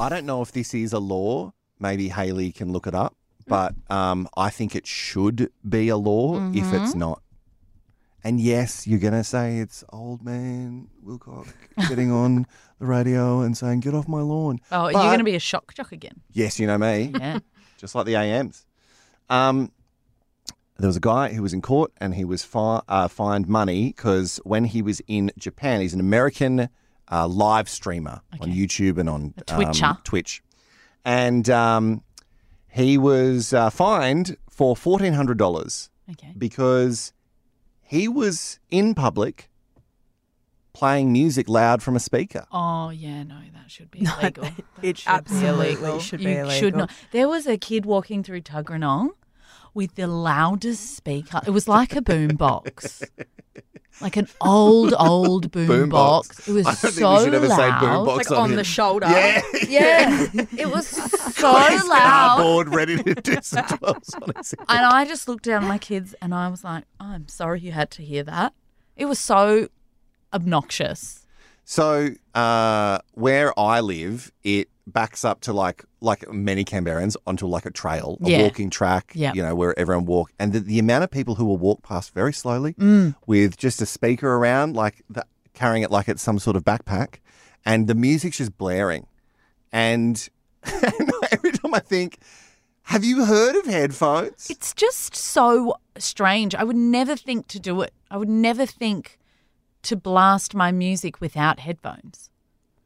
I 0.00 0.08
don't 0.08 0.24
know 0.26 0.40
if 0.42 0.52
this 0.52 0.72
is 0.74 0.92
a 0.92 0.98
law. 0.98 1.52
Maybe 1.78 2.08
Haley 2.08 2.52
can 2.52 2.72
look 2.72 2.86
it 2.86 2.94
up, 2.94 3.16
but 3.46 3.74
um, 3.90 4.28
I 4.36 4.50
think 4.50 4.74
it 4.74 4.86
should 4.86 5.50
be 5.68 5.88
a 5.88 5.96
law 5.96 6.36
if 6.52 6.64
Mm-hmm. 6.64 6.74
it's 6.84 6.94
not. 6.94 7.22
And 8.22 8.38
yes, 8.38 8.86
you're 8.86 8.98
going 8.98 9.14
to 9.14 9.24
say 9.24 9.58
it's 9.58 9.82
old 9.90 10.22
man 10.22 10.88
Wilko 11.04 11.46
getting 11.88 12.10
on 12.12 12.46
the 12.78 12.86
radio 12.86 13.40
and 13.40 13.56
saying, 13.56 13.80
get 13.80 13.94
off 13.94 14.08
my 14.08 14.20
lawn. 14.20 14.58
Oh, 14.70 14.84
But- 14.84 14.92
you're 14.92 15.02
going 15.04 15.18
to 15.18 15.24
be 15.24 15.36
a 15.36 15.40
shock 15.40 15.72
jock 15.74 15.92
again. 15.92 16.20
Yes, 16.32 16.58
you 16.60 16.66
know 16.66 16.76
me. 16.78 17.12
Yeah. 17.18 17.38
just 17.78 17.94
like 17.94 18.04
the 18.06 18.16
AMs. 18.16 18.66
Um, 19.30 19.70
there 20.78 20.86
was 20.88 20.96
a 20.96 21.00
guy 21.00 21.32
who 21.32 21.42
was 21.42 21.52
in 21.54 21.62
court 21.62 21.92
and 21.98 22.14
he 22.14 22.24
was 22.24 22.42
fi- 22.42 22.82
uh, 22.88 23.08
fined 23.08 23.48
money 23.48 23.86
because 23.88 24.38
when 24.44 24.64
he 24.64 24.82
was 24.82 25.00
in 25.06 25.30
Japan, 25.38 25.80
he's 25.80 25.94
an 25.94 26.00
American 26.00 26.68
uh, 27.10 27.26
live 27.28 27.68
streamer 27.68 28.20
on 28.40 28.50
YouTube 28.52 28.98
and 28.98 29.08
on 29.08 29.34
A 29.48 29.66
um, 29.86 29.98
Twitch. 30.04 30.42
And 31.04 31.48
um, 31.50 32.02
he 32.68 32.98
was 32.98 33.52
uh, 33.52 33.70
fined 33.70 34.36
for 34.48 34.74
$1,400 34.76 35.88
Okay. 36.12 36.34
because 36.36 37.12
he 37.82 38.06
was 38.08 38.58
in 38.70 38.94
public 38.94 39.48
playing 40.72 41.12
music 41.12 41.48
loud 41.48 41.82
from 41.82 41.96
a 41.96 42.00
speaker. 42.00 42.46
Oh 42.52 42.90
yeah, 42.90 43.22
no, 43.24 43.36
that 43.54 43.70
should 43.70 43.90
be 43.90 44.00
No, 44.02 44.12
illegal. 44.20 44.44
it- 44.44 44.54
That 44.56 44.84
it 44.84 44.98
should 44.98 45.08
absolutely 45.10 45.66
be 45.66 45.72
illegal. 45.80 45.98
should 46.00 46.20
you 46.20 46.26
be 46.28 46.34
Should 46.50 46.62
illegal. 46.62 46.78
not. 46.80 46.90
There 47.12 47.28
was 47.28 47.46
a 47.46 47.58
kid 47.58 47.84
walking 47.86 48.22
through 48.22 48.42
Tuggeranong 48.42 49.10
with 49.74 49.94
the 49.94 50.06
loudest 50.06 50.96
speaker. 50.96 51.40
It 51.46 51.50
was 51.50 51.68
like 51.68 51.94
a 51.96 52.02
boom 52.02 52.36
box. 52.36 53.02
Like 54.00 54.16
an 54.16 54.28
old, 54.40 54.94
old 54.98 55.50
boom, 55.52 55.66
Boom 55.66 55.88
box. 55.90 56.28
box. 56.28 56.48
It 56.48 56.52
was 56.52 56.66
I 56.66 56.70
don't 56.70 56.76
so 56.78 56.88
think 56.88 57.18
we 57.18 57.24
should 57.24 57.34
ever 57.34 57.48
say 57.48 57.56
loud. 57.68 57.80
boom 57.80 58.06
box 58.06 58.30
Like 58.30 58.38
on 58.38 58.48
here. 58.48 58.56
the 58.56 58.64
shoulder. 58.64 59.06
Yeah. 59.08 59.42
Yeah, 59.68 60.26
it 60.56 60.70
was 60.70 60.86
so 60.86 61.54
He's 61.68 61.86
loud. 61.86 62.36
cardboard, 62.38 62.74
ready 62.74 63.02
to 63.02 63.14
do 63.14 63.36
some 63.42 63.64
12s 63.66 64.22
on 64.22 64.32
his 64.36 64.50
head. 64.52 64.66
And 64.70 64.86
I 64.86 65.04
just 65.04 65.28
looked 65.28 65.44
down 65.44 65.64
at 65.64 65.68
my 65.68 65.76
kids 65.78 66.14
and 66.22 66.34
I 66.34 66.48
was 66.48 66.64
like, 66.64 66.84
I'm 66.98 67.28
sorry 67.28 67.60
you 67.60 67.72
had 67.72 67.90
to 67.92 68.02
hear 68.02 68.22
that. 68.22 68.54
It 68.96 69.04
was 69.04 69.18
so 69.18 69.68
obnoxious. 70.32 71.26
So 71.64 72.10
uh, 72.34 72.98
where 73.12 73.58
I 73.58 73.80
live, 73.80 74.32
it 74.42 74.68
backs 74.86 75.24
up 75.24 75.40
to 75.42 75.52
like 75.52 75.84
like 76.00 76.30
many 76.32 76.64
Canberrans 76.64 77.16
onto 77.26 77.46
like 77.46 77.66
a 77.66 77.70
trail, 77.70 78.18
a 78.24 78.28
Yeah. 78.30 78.42
walking 78.42 78.70
track. 78.70 79.12
Yeah. 79.14 79.32
you 79.34 79.42
know 79.42 79.54
where 79.54 79.78
everyone 79.78 80.04
walk, 80.06 80.32
and 80.38 80.52
the, 80.52 80.60
the 80.60 80.78
amount 80.78 81.04
of 81.04 81.10
people 81.10 81.34
who 81.36 81.44
will 81.44 81.58
walk 81.58 81.82
past 81.82 82.12
very 82.14 82.32
slowly 82.32 82.74
Mm. 82.74 83.14
with 83.26 83.56
just 83.56 83.80
a 83.82 83.86
speaker 83.86 84.34
around, 84.36 84.74
like 84.76 85.02
the, 85.10 85.24
carrying 85.54 85.82
it 85.82 85.90
like 85.90 86.08
it's 86.08 86.22
some 86.22 86.38
sort 86.38 86.56
of 86.56 86.64
backpack, 86.64 87.16
and 87.64 87.86
the 87.86 87.94
music's 87.94 88.38
just 88.38 88.56
blaring, 88.58 89.06
and, 89.72 90.28
and 90.64 91.10
every 91.32 91.52
time 91.52 91.74
I 91.74 91.80
think, 91.80 92.18
have 92.84 93.04
you 93.04 93.24
heard 93.24 93.56
of 93.56 93.66
headphones? 93.66 94.48
It's 94.50 94.72
just 94.74 95.14
so 95.14 95.74
strange. 95.98 96.54
I 96.54 96.64
would 96.64 96.76
never 96.76 97.14
think 97.14 97.46
to 97.48 97.60
do 97.60 97.82
it. 97.82 97.92
I 98.10 98.16
would 98.16 98.28
never 98.28 98.66
think 98.66 99.18
to 99.82 99.96
blast 99.96 100.54
my 100.54 100.72
music 100.72 101.20
without 101.20 101.60
headphones. 101.60 102.30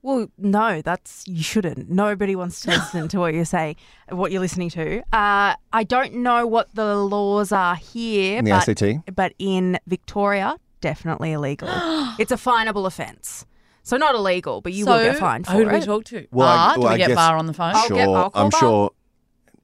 Well, 0.05 0.29
no, 0.37 0.83
that's 0.83 1.27
you 1.27 1.43
shouldn't. 1.43 1.89
Nobody 1.89 2.37
wants 2.37 2.61
to 2.61 2.71
listen 2.73 3.09
to 3.09 3.19
what 3.19 3.33
you're 3.33 3.47
saying, 3.47 3.77
what 4.11 4.31
you're 4.33 4.41
listening 4.43 4.69
to. 4.71 4.99
Uh, 5.15 5.55
I 5.73 5.85
don't 5.89 6.17
know 6.17 6.47
what 6.47 6.69
the 6.75 6.95
laws 6.95 7.53
are 7.53 7.75
here, 7.75 8.37
In 8.39 8.45
the 8.45 8.51
but, 8.51 8.69
ACT? 8.69 9.17
but 9.17 9.33
in 9.39 9.79
Victoria, 9.87 10.57
definitely 10.83 11.33
illegal. 11.33 11.69
it's 12.19 12.31
a 12.31 12.37
finable 12.37 12.85
offence. 12.85 13.47
So 13.83 13.97
not 13.97 14.15
illegal, 14.15 14.61
but 14.61 14.75
you 14.75 14.85
so, 14.85 14.93
will 14.93 15.05
get 15.05 15.17
fined 15.17 15.47
for 15.47 15.53
Who 15.53 15.65
do 15.65 15.71
we 15.71 15.77
it. 15.79 15.85
talk 15.85 16.05
to? 16.05 16.27
Well, 16.31 16.49
I- 16.49 16.57
Barr? 16.57 16.75
do 16.75 16.81
we 16.83 16.87
I 16.89 16.97
get 16.99 17.09
guess- 17.09 17.17
Barr 17.17 17.37
on 17.39 17.47
the 17.47 17.55
phone? 17.55 17.75
I'll 17.75 17.87
sure, 17.87 17.97
get- 17.97 18.09
I'll 18.11 18.31
call 18.31 18.45
I'm 18.45 18.51
Bob. 18.51 18.61
sure 18.61 18.91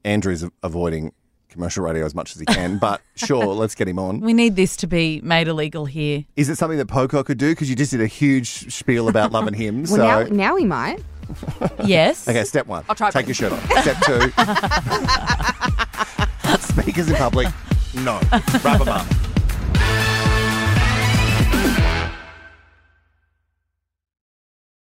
Andrew's 0.03 0.43
avoiding 0.63 1.13
commercial 1.51 1.83
radio 1.83 2.05
as 2.05 2.15
much 2.15 2.33
as 2.33 2.39
he 2.39 2.45
can, 2.45 2.77
but 2.77 3.01
sure, 3.15 3.45
let's 3.45 3.75
get 3.75 3.87
him 3.87 3.99
on. 3.99 4.21
We 4.21 4.33
need 4.33 4.55
this 4.55 4.75
to 4.77 4.87
be 4.87 5.21
made 5.21 5.47
illegal 5.47 5.85
here. 5.85 6.25
Is 6.35 6.49
it 6.49 6.57
something 6.57 6.77
that 6.77 6.87
Pocock 6.87 7.27
could 7.27 7.37
do? 7.37 7.51
Because 7.51 7.69
you 7.69 7.75
just 7.75 7.91
did 7.91 8.01
a 8.01 8.07
huge 8.07 8.73
spiel 8.73 9.07
about 9.07 9.31
loving 9.31 9.53
him. 9.53 9.83
Well, 9.83 9.87
so, 9.87 9.97
now, 9.97 10.23
now 10.23 10.55
he 10.55 10.65
might. 10.65 11.03
Yes. 11.83 12.27
okay, 12.29 12.43
step 12.43 12.67
one. 12.67 12.83
I'll 12.89 12.95
try 12.95 13.11
Take 13.11 13.27
both. 13.27 13.39
your 13.39 13.49
shirt 13.49 13.53
off. 13.53 13.63
Step 13.81 13.97
two. 14.05 14.31
Speakers 16.81 17.09
in 17.09 17.15
public. 17.15 17.47
No. 17.93 18.19
Rub 18.63 18.79
them 18.79 18.89
up. 18.89 19.05